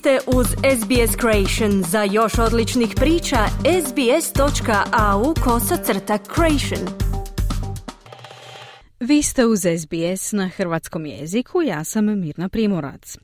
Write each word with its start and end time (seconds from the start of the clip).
ste 0.00 0.18
uz 0.26 0.46
SBS 0.46 1.16
Creation. 1.20 1.82
Za 1.82 2.02
još 2.02 2.38
odličnih 2.38 2.92
priča, 2.96 3.46
sbs.au 3.86 5.34
kosacrta 5.44 6.18
creation. 6.34 6.88
Vi 9.00 9.22
ste 9.22 9.46
uz 9.46 9.60
SBS 9.60 10.32
na 10.32 10.48
hrvatskom 10.48 11.06
jeziku, 11.06 11.62
ja 11.62 11.84
sam 11.84 12.20
Mirna 12.20 12.48
Primorac. 12.48 13.16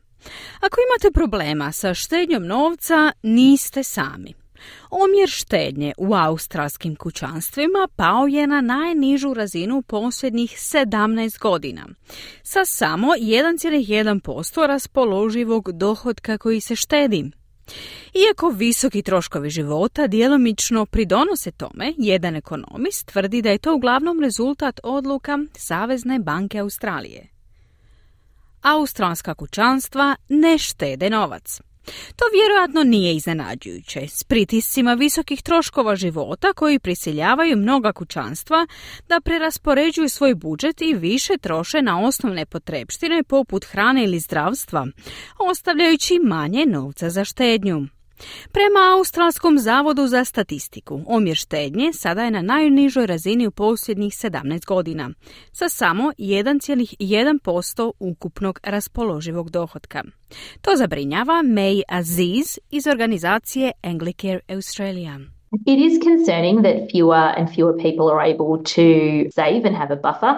Ako 0.60 0.76
imate 0.80 1.14
problema 1.14 1.72
sa 1.72 1.94
štednjom 1.94 2.46
novca, 2.46 3.12
niste 3.22 3.82
sami. 3.82 4.45
Omjer 4.90 5.28
štednje 5.28 5.92
u 5.98 6.14
australskim 6.14 6.96
kućanstvima 6.96 7.88
pao 7.96 8.26
je 8.26 8.46
na 8.46 8.60
najnižu 8.60 9.34
razinu 9.34 9.82
posljednjih 9.82 10.50
17 10.50 11.38
godina, 11.38 11.86
sa 12.42 12.64
samo 12.64 13.06
1,1% 13.06 14.66
raspoloživog 14.66 15.72
dohodka 15.72 16.38
koji 16.38 16.60
se 16.60 16.76
štedi. 16.76 17.30
Iako 18.14 18.48
visoki 18.48 19.02
troškovi 19.02 19.50
života 19.50 20.06
djelomično 20.06 20.86
pridonose 20.86 21.50
tome, 21.50 21.94
jedan 21.96 22.36
ekonomist 22.36 23.06
tvrdi 23.06 23.42
da 23.42 23.50
je 23.50 23.58
to 23.58 23.74
uglavnom 23.74 24.20
rezultat 24.20 24.80
odluka 24.82 25.38
Savezne 25.56 26.18
banke 26.18 26.58
Australije. 26.58 27.28
Australska 28.62 29.34
kućanstva 29.34 30.16
ne 30.28 30.58
štede 30.58 31.10
novac. 31.10 31.60
To 32.16 32.24
vjerojatno 32.32 32.84
nije 32.84 33.14
iznenađujuće. 33.14 34.00
S 34.08 34.24
pritiscima 34.24 34.94
visokih 34.94 35.42
troškova 35.42 35.96
života 35.96 36.52
koji 36.52 36.78
prisiljavaju 36.78 37.56
mnoga 37.56 37.92
kućanstva 37.92 38.66
da 39.08 39.20
preraspoređuju 39.20 40.08
svoj 40.08 40.34
budžet 40.34 40.82
i 40.82 40.94
više 40.94 41.38
troše 41.38 41.82
na 41.82 42.00
osnovne 42.06 42.46
potrebštine 42.46 43.22
poput 43.22 43.64
hrane 43.64 44.04
ili 44.04 44.18
zdravstva, 44.18 44.86
ostavljajući 45.38 46.18
manje 46.22 46.66
novca 46.66 47.10
za 47.10 47.24
štednju. 47.24 47.95
Prema 48.52 48.96
Australskom 48.98 49.58
zavodu 49.58 50.06
za 50.06 50.24
statistiku, 50.24 51.00
omjer 51.06 51.36
štednje 51.36 51.92
sada 51.92 52.24
je 52.24 52.30
na 52.30 52.42
najnižoj 52.42 53.06
razini 53.06 53.46
u 53.46 53.50
posljednjih 53.50 54.12
17 54.12 54.66
godina, 54.66 55.10
sa 55.52 55.68
samo 55.68 56.12
1,1% 56.18 57.92
ukupnog 57.98 58.60
raspoloživog 58.62 59.50
dohotka. 59.50 60.02
To 60.60 60.76
zabrinjava 60.76 61.42
May 61.44 61.82
Aziz 61.88 62.58
iz 62.70 62.86
organizacije 62.86 63.72
Anglicare 63.82 64.40
Australia. 64.48 65.18
It 65.64 65.78
is 65.78 66.00
concerning 66.02 66.62
that 66.62 66.90
fewer 66.90 67.32
and 67.38 67.48
fewer 67.54 67.74
people 67.86 68.06
are 68.14 68.20
able 68.32 68.58
to 68.76 68.86
save 69.30 69.64
and 69.64 69.76
have 69.76 69.90
a 69.90 69.96
buffer. 69.96 70.34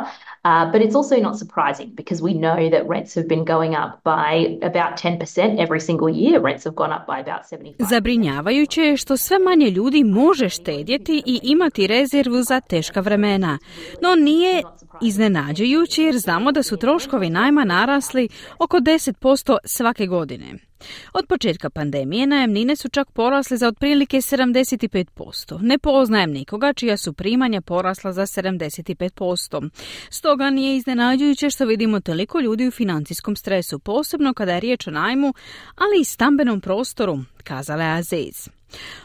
Uh, 0.48 0.72
but 0.72 0.80
it's 0.80 0.96
also 1.00 1.16
not 1.20 1.36
surprising 1.36 1.88
because 1.94 2.22
we 2.22 2.32
know 2.32 2.70
that 2.70 2.88
rents 2.88 3.14
have 3.14 3.28
been 3.28 3.44
going 3.44 3.74
up 3.74 3.92
by 4.02 4.58
about 4.62 4.92
10% 4.96 5.58
every 5.64 5.80
single 5.80 6.08
year. 6.08 6.40
Rents 6.40 6.64
have 6.64 6.74
gone 6.74 6.92
up 6.96 7.06
by 7.06 7.18
about 7.20 7.42
75%. 7.50 7.74
Zabrinjavajuće 7.78 8.82
je 8.82 8.96
što 8.96 9.16
sve 9.16 9.38
manje 9.38 9.70
ljudi 9.70 10.04
može 10.04 10.48
štedjeti 10.48 11.22
i 11.26 11.40
imati 11.42 11.86
rezervu 11.86 12.42
za 12.42 12.60
teška 12.60 13.00
vremena. 13.00 13.58
No 14.02 14.14
nije 14.14 14.62
iznenađujuće 15.02 16.02
jer 16.02 16.18
znamo 16.18 16.52
da 16.52 16.62
su 16.62 16.76
troškovi 16.76 17.30
najma 17.30 17.64
narasli 17.64 18.28
oko 18.58 18.76
10% 18.76 19.56
svake 19.64 20.06
godine. 20.06 20.54
Od 21.12 21.26
početka 21.28 21.70
pandemije 21.70 22.26
najamnine 22.26 22.76
su 22.76 22.88
čak 22.88 23.10
porasle 23.10 23.56
za 23.56 23.68
otprilike 23.68 24.16
75%. 24.16 25.58
Ne 25.60 25.78
poznajem 25.78 26.30
nikoga 26.30 26.72
čija 26.72 26.96
su 26.96 27.12
primanja 27.12 27.60
porasla 27.60 28.12
za 28.12 28.22
75%. 28.22 29.70
Stoga 30.10 30.37
nije 30.50 30.76
iznenađujuće 30.76 31.50
što 31.50 31.64
vidimo 31.64 32.00
toliko 32.00 32.40
ljudi 32.40 32.68
u 32.68 32.70
financijskom 32.70 33.36
stresu, 33.36 33.78
posebno 33.78 34.34
kada 34.34 34.52
je 34.52 34.60
riječ 34.60 34.86
o 34.86 34.90
najmu, 34.90 35.34
ali 35.76 36.00
i 36.00 36.04
stambenom 36.04 36.60
prostoru, 36.60 37.18
kazala 37.44 37.84
je 37.84 37.98
Aziz. 37.98 38.48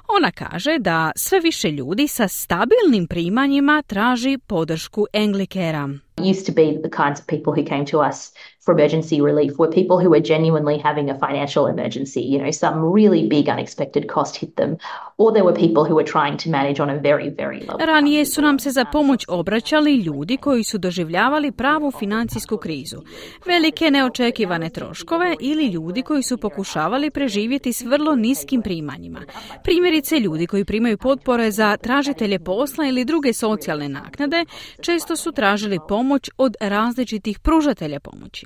Ona 0.07 0.31
kaže 0.31 0.77
da 0.79 1.11
sve 1.15 1.39
više 1.39 1.71
ljudi 1.71 2.07
sa 2.07 2.27
stabilnim 2.27 3.07
primanjima 3.07 3.81
traži 3.81 4.37
podršku 4.47 5.05
Anglikera. 5.13 5.89
Used 6.21 6.45
to 6.45 6.51
be 6.51 6.77
the 6.83 6.89
kinds 6.89 7.19
of 7.19 7.27
people 7.27 7.53
who 7.53 7.63
came 7.63 7.85
to 7.85 7.99
us 7.99 8.31
for 8.65 8.73
emergency 8.73 9.19
relief 9.21 9.59
were 9.59 9.67
people 9.67 9.97
who 9.99 10.09
were 10.09 10.21
genuinely 10.21 10.77
having 10.77 11.09
a 11.09 11.17
financial 11.19 11.67
emergency. 11.67 12.21
You 12.21 12.39
know, 12.39 12.51
some 12.51 12.93
really 12.93 13.27
big 13.27 13.49
unexpected 13.49 14.07
cost 14.07 14.37
hit 14.37 14.55
them, 14.55 14.77
or 15.17 15.33
there 15.33 15.43
were 15.43 15.55
people 15.55 15.83
who 15.83 15.95
were 15.95 16.11
trying 16.11 16.37
to 16.43 16.49
manage 16.49 16.79
on 16.79 16.89
a 16.89 16.99
very, 16.99 17.29
very 17.29 17.59
low. 17.67 17.77
Ranije 17.85 18.25
su 18.25 18.41
nam 18.41 18.59
se 18.59 18.71
za 18.71 18.85
pomoć 18.85 19.25
obraćali 19.27 19.95
ljudi 19.95 20.37
koji 20.37 20.63
su 20.63 20.77
doživljavali 20.77 21.51
pravu 21.51 21.91
financijsku 21.91 22.57
krizu, 22.57 22.97
velike 23.45 23.91
neočekivane 23.91 24.69
troškove 24.69 25.35
ili 25.39 25.67
ljudi 25.67 26.01
koji 26.01 26.23
su 26.23 26.37
pokušavali 26.37 27.11
preživjeti 27.11 27.73
s 27.73 27.81
vrlo 27.81 28.15
niskim 28.15 28.61
primanjima. 28.61 29.21
Primjerice, 29.63 30.19
ljudi 30.19 30.47
koji 30.47 30.65
primaju 30.65 30.97
potpore 30.97 31.51
za 31.51 31.77
tražitelje 31.77 32.39
posla 32.39 32.85
ili 32.85 33.05
druge 33.05 33.33
socijalne 33.33 33.89
naknade 33.89 34.45
često 34.81 35.15
su 35.15 35.31
tražili 35.31 35.79
pomoć 35.87 36.02
od 36.37 36.55
različitih 36.59 37.39
pružatelja 37.39 37.99
pomoći. 37.99 38.45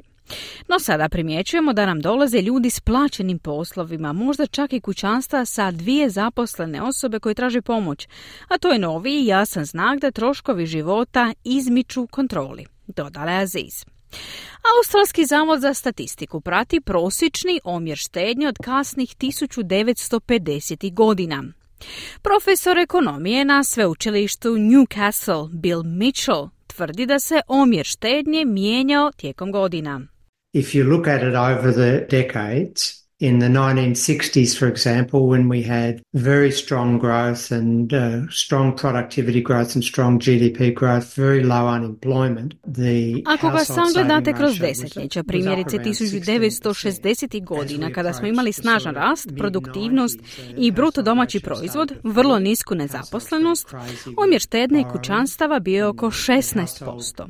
No 0.67 0.79
sada 0.79 1.09
primjećujemo 1.09 1.73
da 1.73 1.85
nam 1.85 2.01
dolaze 2.01 2.41
ljudi 2.41 2.69
s 2.69 2.79
plaćenim 2.79 3.39
poslovima, 3.39 4.13
možda 4.13 4.47
čak 4.47 4.73
i 4.73 4.81
kućanstva 4.81 5.45
sa 5.45 5.71
dvije 5.71 6.09
zaposlene 6.09 6.81
osobe 6.81 7.19
koje 7.19 7.35
traže 7.35 7.61
pomoć, 7.61 8.07
a 8.47 8.57
to 8.57 8.71
je 8.71 8.79
novi 8.79 9.21
i 9.21 9.25
jasan 9.25 9.65
znak 9.65 9.99
da 9.99 10.11
troškovi 10.11 10.65
života 10.65 11.33
izmiču 11.43 12.07
kontroli, 12.07 12.65
dodala 12.87 13.31
je 13.31 13.41
Aziz. 13.41 13.85
Australski 14.77 15.25
zavod 15.25 15.59
za 15.59 15.73
statistiku 15.73 16.41
prati 16.41 16.81
prosječni 16.81 17.59
omjer 17.63 17.97
štednje 17.97 18.47
od 18.47 18.57
kasnih 18.63 19.09
1950. 19.09 20.93
godina. 20.93 21.43
Profesor 22.21 22.77
ekonomije 22.77 23.45
na 23.45 23.63
sveučilištu 23.63 24.49
Newcastle 24.49 25.49
Bill 25.51 25.83
Mitchell 25.83 26.49
tvrdi 26.77 27.05
da 27.05 27.19
se 27.19 27.41
omjer 27.47 27.85
štednje 27.85 28.45
mijenjao 28.45 29.11
tijekom 29.11 29.51
godina. 29.51 30.01
If 30.53 30.75
you 30.75 30.89
look 30.89 31.07
at 31.07 31.21
it 31.21 31.35
over 31.35 31.73
the 31.73 32.17
decades, 32.17 33.06
in 33.19 33.39
the 33.39 33.47
1960s, 33.47 34.57
for 34.57 34.67
example, 34.67 35.27
when 35.27 35.49
we 35.49 35.63
had 35.63 36.01
very 36.13 36.51
strong 36.51 36.99
growth 36.99 37.51
and 37.51 37.93
uh, 37.93 38.29
strong 38.29 38.75
productivity 38.75 39.41
growth 39.41 39.75
and 39.75 39.83
strong 39.83 40.19
GDP 40.19 40.73
growth, 40.73 41.15
very 41.15 41.43
low 41.43 41.67
unemployment, 41.67 42.53
the 42.63 43.23
Ako 43.25 43.49
ga 43.49 43.65
sam 43.65 43.93
gledate 43.93 44.33
kroz 44.33 44.59
desetljeća, 44.59 45.23
primjerice 45.23 45.77
1960. 45.77 47.45
godina, 47.45 47.91
kada 47.91 48.13
smo 48.13 48.27
imali 48.27 48.53
snažan 48.53 48.95
rast, 48.95 49.29
produktivnost 49.37 50.19
i 50.57 50.71
bruto 50.71 51.01
domaći 51.01 51.39
proizvod, 51.39 51.91
vrlo 52.03 52.39
nisku 52.39 52.75
nezaposlenost, 52.75 53.73
omjer 54.17 54.41
štedne 54.41 54.81
i 54.81 54.85
kućanstava 54.91 55.59
bio 55.59 55.77
je 55.77 55.85
oko 55.85 56.05
16%. 56.05 57.27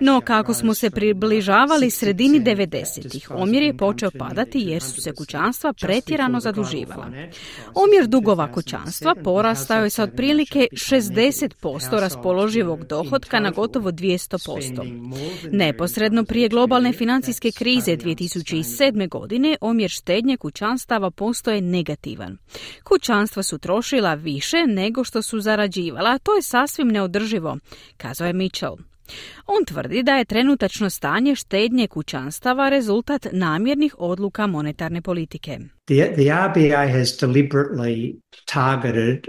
No, 0.00 0.20
kako 0.20 0.54
smo 0.54 0.74
se 0.74 0.90
približavali 0.90 1.90
sredini 1.90 2.40
90-ih, 2.40 3.30
omjer 3.30 3.62
je 3.62 3.76
počeo 3.76 4.10
padati 4.10 4.60
jer 4.60 4.82
su 4.82 5.00
se 5.00 5.12
kućanstva 5.22 5.72
pretjerano 5.72 6.40
zaduživala. 6.40 7.06
Omjer 7.74 8.06
dugova 8.06 8.52
kućanstva 8.52 9.14
porastao 9.24 9.84
je 9.84 9.90
sa 9.90 10.02
otprilike 10.02 10.66
60% 10.72 12.00
raspoloživog 12.00 12.84
dohotka 12.84 13.40
na 13.40 13.50
gotovo 13.50 13.90
200%. 13.90 15.52
Neposredno 15.52 16.24
prije 16.24 16.48
globalne 16.48 16.92
financijske 16.92 17.50
krize 17.50 17.96
2007. 17.96 19.08
godine 19.08 19.56
omjer 19.60 19.90
štednje 19.90 20.36
kućanstava 20.36 21.10
postoje 21.10 21.60
negativan. 21.60 22.38
Kućanstva 22.84 23.42
su 23.42 23.58
trošila 23.58 24.14
više 24.14 24.56
nego 24.66 25.04
što 25.04 25.22
su 25.22 25.40
zarađivala, 25.40 26.10
a 26.10 26.18
to 26.18 26.34
je 26.34 26.42
sasvim 26.42 26.88
neodrživo, 26.88 27.58
kazao 27.96 28.26
je 28.26 28.32
Mitchell. 28.32 28.91
On 29.46 29.64
tvrdi 29.64 30.02
da 30.02 30.16
je 30.16 30.24
trenutačno 30.24 30.90
stanje 30.90 31.34
štednje 31.34 31.86
kućanstava 31.86 32.68
rezultat 32.68 33.26
namjernih 33.32 33.94
odluka 33.98 34.46
monetarne 34.46 35.00
politike. 35.00 35.58
The, 35.86 36.12
the 36.14 36.30
RBA 36.30 36.88
has 36.98 37.16
deliberately 37.20 38.14
targeted 38.44 39.28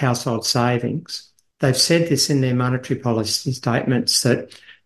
household 0.00 0.46
savings. 0.46 1.32
They've 1.58 1.78
said 1.78 2.08
this 2.08 2.30
in 2.30 2.40
their 2.40 2.54
monetary 2.54 3.02
policy 3.02 3.52
statements 3.52 4.22
that 4.22 4.38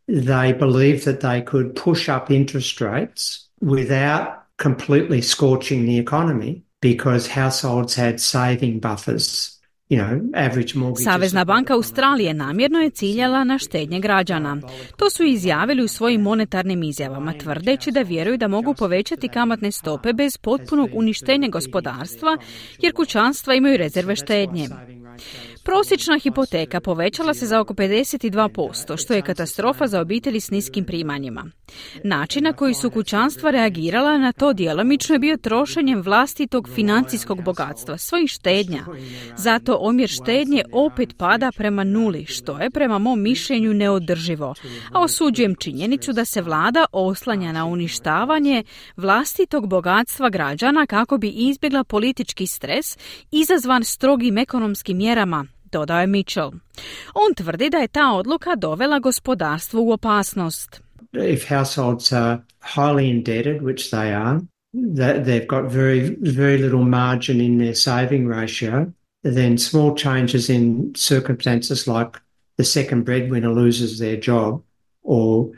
they 0.06 0.52
believe 0.58 1.04
that 1.04 1.20
they 1.20 1.44
could 1.44 1.74
push 1.84 2.08
up 2.08 2.30
interest 2.30 2.80
rates 2.80 3.48
without 3.60 4.26
completely 4.56 5.22
scorching 5.22 5.86
the 5.86 5.98
economy 5.98 6.62
because 6.80 7.26
households 7.26 7.94
had 7.94 8.20
saving 8.20 8.80
buffers 8.80 9.59
Savezna 11.04 11.44
banka 11.44 11.74
Australije 11.74 12.34
namjerno 12.34 12.78
je 12.78 12.90
ciljala 12.90 13.44
na 13.44 13.58
štednje 13.58 14.00
građana. 14.00 14.56
To 14.96 15.10
su 15.10 15.24
izjavili 15.24 15.82
u 15.84 15.88
svojim 15.88 16.20
monetarnim 16.20 16.82
izjavama, 16.82 17.32
tvrdeći 17.32 17.90
da 17.90 18.00
vjeruju 18.00 18.36
da 18.38 18.48
mogu 18.48 18.74
povećati 18.74 19.28
kamatne 19.28 19.72
stope 19.72 20.12
bez 20.12 20.36
potpunog 20.36 20.90
uništenja 20.92 21.48
gospodarstva, 21.48 22.36
jer 22.78 22.92
kućanstva 22.92 23.54
imaju 23.54 23.76
rezerve 23.76 24.16
štednje. 24.16 24.68
Prosječna 25.64 26.18
hipoteka 26.18 26.80
povećala 26.80 27.34
se 27.34 27.46
za 27.46 27.60
oko 27.60 27.74
52%, 27.74 29.02
što 29.02 29.14
je 29.14 29.22
katastrofa 29.22 29.86
za 29.86 30.00
obitelji 30.00 30.40
s 30.40 30.50
niskim 30.50 30.84
primanjima. 30.84 31.44
Način 32.04 32.44
na 32.44 32.52
koji 32.52 32.74
su 32.74 32.90
kućanstva 32.90 33.50
reagirala 33.50 34.18
na 34.18 34.32
to 34.32 34.52
djelomično 34.52 35.14
je 35.14 35.18
bio 35.18 35.36
trošenjem 35.36 36.02
vlastitog 36.02 36.68
financijskog 36.74 37.42
bogatstva, 37.42 37.98
svojih 37.98 38.30
štednja. 38.30 38.84
Zato 39.36 39.78
omjer 39.80 40.08
štednje 40.08 40.62
opet 40.72 41.16
pada 41.18 41.52
prema 41.56 41.84
nuli, 41.84 42.26
što 42.26 42.58
je 42.58 42.70
prema 42.70 42.98
mom 42.98 43.22
mišljenju 43.22 43.74
neodrživo, 43.74 44.54
a 44.92 45.00
osuđujem 45.00 45.54
činjenicu 45.54 46.12
da 46.12 46.24
se 46.24 46.42
vlada 46.42 46.84
oslanja 46.92 47.52
na 47.52 47.66
uništavanje 47.66 48.64
vlastitog 48.96 49.68
bogatstva 49.68 50.28
građana 50.28 50.86
kako 50.86 51.18
bi 51.18 51.28
izbjegla 51.28 51.84
politički 51.84 52.46
stres 52.46 52.98
izazvan 53.30 53.84
strogim 53.84 54.38
ekonomskim 54.38 54.99
mjerama, 55.00 55.46
dodao 55.72 56.00
je 56.00 56.06
Mitchell. 56.06 56.50
On 57.14 57.34
tvrdi 57.36 57.70
da 57.70 57.78
je 57.78 57.88
ta 57.88 58.12
odluka 58.12 58.56
dovela 58.56 58.98
gospodarstvo 58.98 59.82
u 59.82 59.92
opasnost. 59.92 60.80
If 61.12 61.48
households 61.48 62.12
are 62.12 62.38
highly 62.74 63.10
indebted, 63.10 63.62
which 63.62 63.90
they 63.90 64.14
are, 64.14 64.40
that 64.96 65.24
they've 65.24 65.48
got 65.48 65.72
very, 65.72 66.16
very 66.20 66.58
little 66.58 66.84
margin 66.84 67.40
in 67.40 67.58
their 67.58 67.74
saving 67.74 68.28
ratio, 68.28 68.86
then 69.22 69.58
small 69.58 69.96
changes 69.96 70.50
in 70.50 70.92
circumstances 70.96 71.86
like 71.86 72.20
the 72.56 72.64
second 72.64 73.04
breadwinner 73.04 73.54
loses 73.54 73.98
their 73.98 74.20
job 74.20 74.62
or 75.02 75.50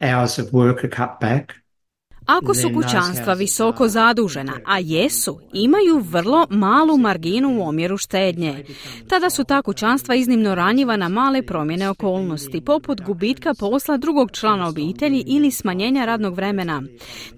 hours 0.00 0.38
of 0.38 0.52
work 0.52 0.84
are 0.84 0.88
cut 0.88 1.20
back 1.20 1.59
Ako 2.26 2.54
su 2.54 2.70
kućanstva 2.74 3.34
visoko 3.34 3.88
zadužena, 3.88 4.52
a 4.66 4.78
jesu, 4.78 5.40
imaju 5.52 5.98
vrlo 5.98 6.46
malu 6.50 6.98
marginu 6.98 7.58
u 7.58 7.68
omjeru 7.68 7.96
štednje. 7.96 8.64
Tada 9.08 9.30
su 9.30 9.44
ta 9.44 9.62
kućanstva 9.62 10.14
iznimno 10.14 10.54
ranjiva 10.54 10.96
na 10.96 11.08
male 11.08 11.42
promjene 11.42 11.88
okolnosti, 11.88 12.60
poput 12.60 13.00
gubitka 13.00 13.54
posla 13.54 13.96
drugog 13.96 14.30
člana 14.30 14.68
obitelji 14.68 15.24
ili 15.26 15.50
smanjenja 15.50 16.04
radnog 16.04 16.34
vremena. 16.34 16.82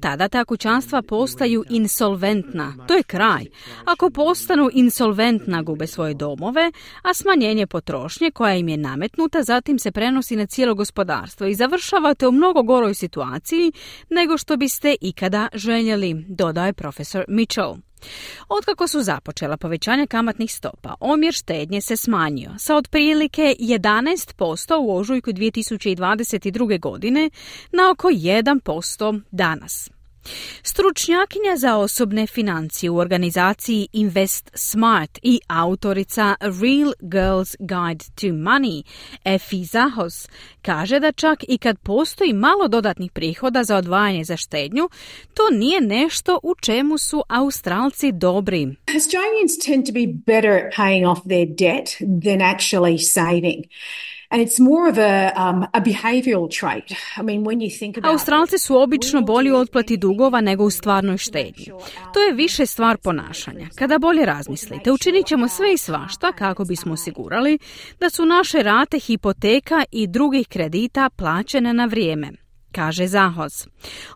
Tada 0.01 0.29
ta 0.29 0.45
kućanstva 0.45 1.03
postaju 1.03 1.65
insolventna. 1.71 2.75
To 2.89 2.95
je 2.95 3.03
kraj. 3.03 3.47
Ako 3.85 4.11
postanu 4.11 4.71
insolventna, 4.73 5.63
gube 5.63 5.87
svoje 5.87 6.15
domove, 6.15 6.73
a 7.03 7.15
smanjenje 7.15 7.67
potrošnje 7.67 8.31
koja 8.31 8.55
im 8.55 8.69
je 8.69 8.77
nametnuta 8.77 9.43
zatim 9.43 9.79
se 9.79 9.93
prenosi 9.93 10.37
na 10.37 10.47
cijelo 10.47 10.75
gospodarstvo 10.75 11.47
i 11.47 11.55
završavate 11.55 12.29
u 12.29 12.33
mnogo 12.33 12.63
goroj 12.63 12.95
situaciji 12.95 13.73
nego 14.11 14.39
što 14.39 14.57
biste 14.73 14.97
ste 14.97 14.97
ikada 15.01 15.49
željeli, 15.55 16.25
dodaje 16.29 16.73
profesor 16.73 17.25
Mitchell. 17.29 17.77
Otkako 18.49 18.89
su 18.89 19.03
započela 19.03 19.57
povećanje 19.57 20.07
kamatnih 20.07 20.53
stopa, 20.53 20.95
omjer 21.01 21.35
štednje 21.35 21.81
se 21.81 21.97
smanjio 21.97 22.51
sa 22.59 22.77
otprilike 22.77 23.55
11% 23.59 24.77
u 24.81 24.97
ožujku 24.97 25.31
2022. 25.31 26.81
godine 26.81 27.31
na 27.73 27.91
oko 27.91 28.09
1% 28.09 29.21
danas. 29.31 29.91
Stručnjakinja 30.63 31.57
za 31.57 31.77
osobne 31.77 32.27
financije 32.27 32.91
u 32.91 32.97
organizaciji 32.97 33.89
Invest 33.93 34.51
Smart 34.55 35.19
i 35.23 35.41
autorica 35.49 36.37
Real 36.41 36.93
Girls 37.01 37.57
Guide 37.59 38.05
to 38.15 38.27
Money, 38.27 38.83
Efi 39.25 39.65
Zahos, 39.65 40.29
kaže 40.63 41.01
da 41.01 41.13
čak 41.13 41.45
i 41.49 41.59
kad 41.59 41.79
postoji 41.79 42.33
malo 42.33 42.69
dodatnih 42.69 43.13
prihoda 43.13 43.65
za 43.65 43.77
odvajanje 43.77 44.25
za 44.25 44.37
štednju, 44.37 44.89
to 45.35 45.43
nije 45.53 45.81
nešto 45.81 46.39
u 46.43 46.55
čemu 46.55 46.99
su 46.99 47.23
Australci 47.29 48.13
dobri. 48.13 48.77
Australians 48.95 49.59
tend 49.67 49.87
to 49.87 49.93
be 49.93 50.07
better 50.27 50.67
at 50.67 50.75
paying 50.77 51.07
off 51.07 51.21
their 51.25 51.47
debt 51.47 51.89
than 52.25 52.41
actually 52.41 52.99
saving. 52.99 53.65
Australci 58.09 58.59
su 58.59 58.77
obično 58.77 59.21
bolji 59.21 59.51
u 59.51 59.57
otplati 59.57 59.97
dugova 59.97 60.41
nego 60.41 60.65
u 60.65 60.71
stvarnoj 60.71 61.19
štednji. 61.19 61.67
To 62.15 62.21
je 62.21 62.33
više 62.33 62.67
stvar 62.67 62.97
ponašanja. 62.97 63.69
Kada 63.79 63.99
bolje 63.99 64.27
razmislite, 64.27 64.93
učinit 64.93 65.27
ćemo 65.27 65.49
sve 65.49 65.73
i 65.73 65.79
svašta 65.79 66.33
kako 66.33 66.65
bismo 66.65 66.93
osigurali 66.93 67.59
da 68.01 68.11
su 68.11 68.25
naše 68.25 68.63
rate 68.63 68.99
hipoteka 68.99 69.85
i 69.91 70.07
drugih 70.07 70.49
kredita 70.49 71.11
plaćene 71.17 71.73
na 71.73 71.85
vrijeme 71.85 72.42
kaže 72.73 73.07
Zahoz. 73.07 73.67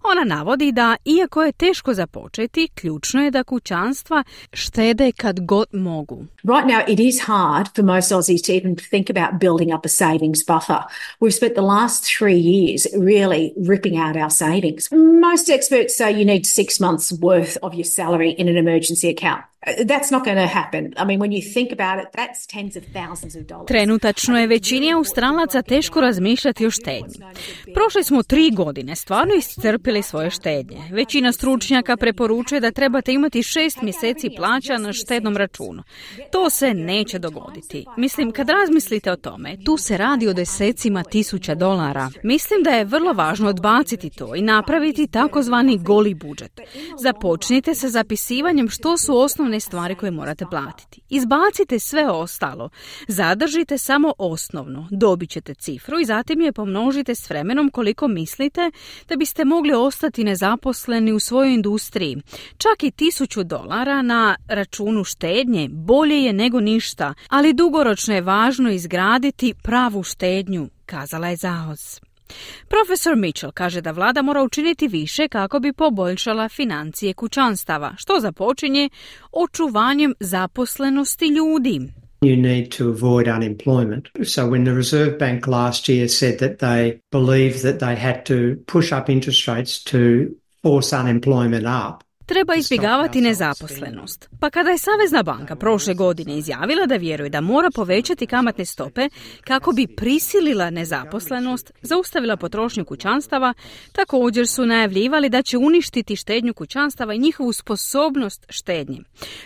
Ona 0.02 0.24
navodi 0.24 0.72
da, 0.72 0.96
iako 1.04 1.42
je 1.42 1.52
teško 1.52 1.94
započeti, 1.94 2.68
ključno 2.74 3.24
je 3.24 3.30
da 3.30 3.44
kućanstva 3.44 4.24
štede 4.52 5.12
kad 5.12 5.40
god 5.40 5.66
mogu. 5.72 6.24
Right 6.42 6.66
now 6.66 6.92
it 6.92 7.00
is 7.00 7.20
hard 7.26 7.68
for 7.76 7.84
most 7.84 8.12
Aussies 8.12 8.46
to 8.46 8.52
even 8.52 8.76
think 8.90 9.10
about 9.10 9.40
building 9.40 9.74
up 9.74 9.84
a 9.84 9.88
savings 9.88 10.46
buffer. 10.46 10.82
We've 11.20 11.34
spent 11.34 11.54
the 11.54 11.60
last 11.76 12.04
three 12.18 12.40
years 12.40 12.86
really 13.12 13.52
ripping 13.68 13.96
out 13.98 14.16
our 14.16 14.30
savings. 14.30 14.88
Most 15.28 15.50
experts 15.50 15.96
say 15.96 16.12
you 16.18 16.24
need 16.24 16.46
six 16.46 16.80
months 16.80 17.12
worth 17.12 17.58
of 17.62 17.74
your 17.74 17.84
salary 17.98 18.30
in 18.30 18.48
an 18.48 18.56
emergency 18.56 19.08
account. 19.08 19.42
That's 19.66 20.10
not 20.12 20.24
going 20.24 20.38
to 20.38 20.46
happen. 20.46 20.84
I 20.96 21.04
mean, 21.04 21.18
when 21.18 21.32
you 21.32 21.52
think 21.54 21.72
about 21.72 22.04
it, 22.04 22.08
that's 22.12 22.46
tens 22.46 22.76
of 22.76 22.84
thousands 22.92 23.36
of 23.36 23.42
dollars. 23.42 23.66
Trenutačno 23.66 24.38
je 24.38 24.46
većini 24.46 24.92
Australaca 24.92 25.62
teško 25.62 26.00
razmišljati 26.00 26.66
o 26.66 26.70
štednji. 26.70 27.14
Prošli 27.74 28.04
smo 28.04 28.22
tri 28.22 28.50
godine, 28.50 28.96
stvarno 28.96 29.34
iscrpili 29.34 30.02
svoje 30.02 30.30
štednje. 30.30 30.78
Većina 30.92 31.32
stručnjaka 31.32 31.96
preporučuje 31.96 32.60
da 32.60 32.70
trebate 32.70 33.12
imati 33.12 33.42
šest 33.42 33.82
mjeseci 33.82 34.30
plaća 34.36 34.78
na 34.78 34.92
štednom 34.92 35.36
računu. 35.36 35.82
To 36.32 36.50
se 36.50 36.74
neće 36.74 37.18
dogoditi. 37.18 37.84
Mislim, 37.96 38.32
kad 38.32 38.48
razmislite 38.48 39.12
o 39.12 39.16
tome, 39.16 39.56
tu 39.64 39.76
se 39.76 39.96
radi 39.96 40.28
o 40.28 40.32
desecima 40.32 41.02
tisuća 41.02 41.54
dolara. 41.54 42.10
Mislim 42.22 42.62
da 42.62 42.70
je 42.70 42.84
vrlo 42.84 43.12
važno 43.12 43.48
odbaciti 43.48 44.10
to 44.10 44.34
i 44.34 44.42
napraviti 44.42 45.06
takozvani 45.06 45.78
goli 45.78 46.14
budžet. 46.14 46.60
Započnite 46.98 47.74
sa 47.74 47.88
zapisivanjem 47.88 48.68
što 48.68 48.96
su 48.96 49.18
osnovne 49.18 49.55
stvari 49.60 49.94
koje 49.94 50.10
morate 50.10 50.46
platiti. 50.50 51.00
Izbacite 51.08 51.78
sve 51.78 52.10
ostalo. 52.10 52.68
Zadržite 53.08 53.78
samo 53.78 54.12
osnovno. 54.18 54.88
Dobit 54.90 55.30
ćete 55.30 55.54
cifru 55.54 56.00
i 56.00 56.04
zatim 56.04 56.40
je 56.40 56.52
pomnožite 56.52 57.14
s 57.14 57.30
vremenom 57.30 57.70
koliko 57.70 58.08
mislite 58.08 58.70
da 59.08 59.16
biste 59.16 59.44
mogli 59.44 59.74
ostati 59.74 60.24
nezaposleni 60.24 61.12
u 61.12 61.20
svojoj 61.20 61.54
industriji. 61.54 62.16
Čak 62.58 62.82
i 62.82 62.90
tisuću 62.90 63.44
dolara 63.44 64.02
na 64.02 64.36
računu 64.48 65.04
štednje 65.04 65.68
bolje 65.68 66.22
je 66.22 66.32
nego 66.32 66.60
ništa, 66.60 67.14
ali 67.28 67.52
dugoročno 67.52 68.14
je 68.14 68.20
važno 68.20 68.70
izgraditi 68.70 69.54
pravu 69.62 70.02
štednju, 70.02 70.68
kazala 70.86 71.28
je 71.28 71.36
Zahoz. 71.36 72.05
Profesor 72.68 73.16
Mitchell 73.16 73.52
kaže 73.52 73.80
da 73.80 73.90
vlada 73.90 74.22
mora 74.22 74.42
učiniti 74.42 74.88
više 74.88 75.28
kako 75.28 75.58
bi 75.60 75.72
poboljšala 75.72 76.48
financije 76.48 77.14
kućanstava, 77.14 77.94
što 77.96 78.20
započinje 78.20 78.88
očuvanjem 79.32 80.14
zaposlenosti 80.20 81.26
ljudi. 81.26 81.80
You 82.20 82.36
need 82.36 82.68
to 82.78 82.84
avoid 82.84 83.26
unemployment. 83.26 84.04
So 84.24 84.42
when 84.42 84.64
the 84.64 84.72
Reserve 84.72 85.18
Bank 85.18 85.46
last 85.46 85.88
year 85.88 86.08
said 86.08 86.38
that 86.38 86.58
they 86.58 86.98
believed 87.10 87.62
that 87.62 87.80
they 87.80 87.96
had 87.96 88.24
to 88.24 88.34
push 88.72 88.92
up 88.92 89.08
interest 89.08 89.48
rates 89.48 89.84
to 89.84 89.98
force 90.62 90.96
unemployment 90.96 91.66
up, 91.66 92.05
Treba 92.26 92.54
izbjegavati 92.54 93.20
nezaposlenost. 93.20 94.28
Pa 94.40 94.50
kada 94.50 94.70
je 94.70 94.78
Savezna 94.78 95.22
banka 95.22 95.56
prošle 95.56 95.94
godine 95.94 96.38
izjavila 96.38 96.86
da 96.86 96.96
vjeruje 96.96 97.30
da 97.30 97.40
mora 97.40 97.70
povećati 97.70 98.26
kamatne 98.26 98.64
stope 98.64 99.08
kako 99.44 99.72
bi 99.72 99.86
prisilila 99.86 100.70
nezaposlenost, 100.70 101.72
zaustavila 101.82 102.36
potrošnju 102.36 102.84
kućanstava, 102.84 103.54
također 103.92 104.48
su 104.48 104.66
najavljivali 104.66 105.28
da 105.28 105.42
će 105.42 105.58
uništiti 105.58 106.16
štednju 106.16 106.54
kućanstava 106.54 107.14
i 107.14 107.18
njihovu 107.18 107.52
sposobnost 107.52 108.46
štednje. 108.48 108.98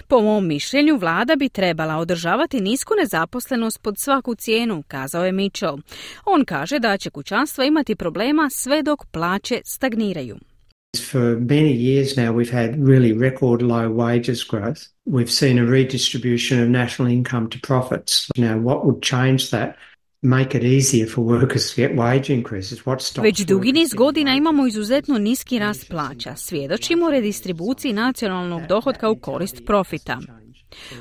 Po 0.09 0.21
mom 0.21 0.47
mišljenju, 0.47 0.97
vlada 0.97 1.37
bi 1.37 1.49
trebala 1.49 1.97
održavati 1.97 2.61
nisku 2.61 2.95
nezaposlenost 3.01 3.83
pod 3.83 3.99
svaku 3.99 4.35
cijenu, 4.35 4.83
kazao 4.89 5.25
je 5.25 5.33
Mitchell. 5.33 5.79
On 6.25 6.45
kaže 6.45 6.79
da 6.79 6.97
će 6.97 7.11
kućanstva 7.11 7.65
imati 7.65 7.95
problema 7.95 8.51
sve 8.51 8.83
dok 8.83 9.07
plaće 9.07 9.61
stagniraju. 9.65 10.50
For 10.97 11.39
many 11.39 11.73
years 11.73 12.17
now, 12.17 12.33
we've 12.33 12.51
had 12.51 12.77
really 12.79 13.13
record 13.13 13.63
low 13.63 13.89
wages 13.91 14.43
growth. 14.43 14.89
We've 15.07 15.31
seen 15.31 15.59
a 15.59 15.65
redistribution 15.65 16.61
of 16.61 16.69
national 16.69 17.09
income 17.09 17.49
to 17.51 17.59
profits. 17.61 18.29
Now, 18.37 18.59
what 18.59 18.85
would 18.85 19.03
change 19.03 19.51
that? 19.51 19.77
Make 20.23 20.55
it 20.55 20.65
easier 20.65 21.07
for 21.07 21.23
workers 21.23 21.71
to 21.71 21.77
get 21.77 21.97
wage 21.97 22.29
increases. 22.29 22.87
What 22.87 23.03
stops 23.03 23.25
Već 23.25 23.47
dugi 23.47 23.73
niz 23.73 23.95
godina 23.95 24.35
imamo 24.35 24.67
izuzetno 24.67 25.19
niski 25.19 25.59
rast 25.59 25.89
plaća. 25.89 26.37
Svjedočimo 26.37 27.11
redistribuciji 27.11 27.93
nacionalnog 27.93 28.67
dohodka 28.69 29.11
u 29.11 29.17
korist 29.17 29.67
profita. 29.67 30.19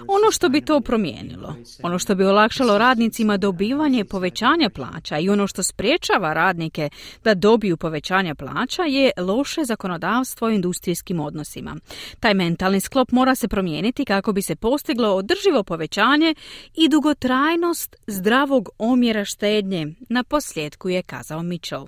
Ono 0.07 0.31
što 0.31 0.49
bi 0.49 0.61
to 0.61 0.81
promijenilo, 0.81 1.55
ono 1.83 1.99
što 1.99 2.15
bi 2.15 2.23
olakšalo 2.23 2.77
radnicima 2.77 3.37
dobivanje 3.37 4.05
povećanja 4.05 4.69
plaća 4.69 5.17
i 5.17 5.29
ono 5.29 5.47
što 5.47 5.63
spriječava 5.63 6.33
radnike 6.33 6.89
da 7.23 7.33
dobiju 7.33 7.77
povećanja 7.77 8.35
plaća 8.35 8.83
je 8.83 9.11
loše 9.17 9.63
zakonodavstvo 9.63 10.47
u 10.47 10.51
industrijskim 10.51 11.19
odnosima. 11.19 11.75
Taj 12.19 12.33
mentalni 12.33 12.79
sklop 12.79 13.11
mora 13.11 13.35
se 13.35 13.47
promijeniti 13.47 14.05
kako 14.05 14.31
bi 14.31 14.41
se 14.41 14.55
postiglo 14.55 15.15
održivo 15.15 15.63
povećanje 15.63 16.35
i 16.75 16.89
dugotrajnost 16.89 17.95
zdravog 18.07 18.69
omjera 18.77 19.25
štednje, 19.25 19.87
na 20.09 20.23
posljedku 20.23 20.89
je 20.89 21.01
kazao 21.01 21.43
Mitchell. 21.43 21.87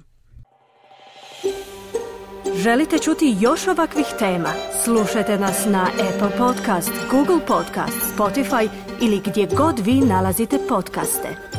Želite 2.56 3.00
čuti 3.00 3.36
još 3.40 3.68
ovakvih 3.68 4.06
tema? 4.20 4.54
Slušajte 4.84 5.38
nas 5.38 5.66
na 5.66 5.84
Apple 5.84 6.38
Podcast, 6.38 6.92
Google 7.12 7.46
Podcast, 7.48 7.98
Spotify 8.16 8.70
ili 9.02 9.20
gdje 9.26 9.48
god 9.58 9.80
vi 9.80 9.94
nalazite 9.94 10.60
podcaste. 10.70 11.51